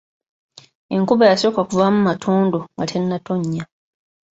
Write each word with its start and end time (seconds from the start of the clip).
Enkuba 0.95 1.23
y’asooka 1.29 1.61
kuvaamu 1.69 1.99
matondo 2.07 2.59
nga 2.73 2.85
tennatonnya. 2.91 3.63